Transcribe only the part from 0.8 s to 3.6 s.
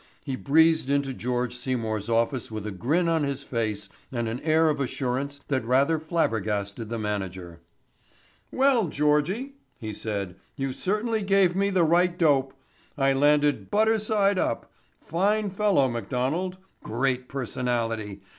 into George Seymour's office with a grin on his